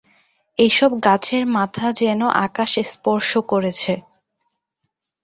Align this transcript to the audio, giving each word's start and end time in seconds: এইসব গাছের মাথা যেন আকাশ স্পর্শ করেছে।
এইসব 0.59 0.91
গাছের 1.05 1.43
মাথা 1.55 1.87
যেন 2.01 2.21
আকাশ 2.45 2.71
স্পর্শ 2.85 3.31
করেছে। 3.51 3.93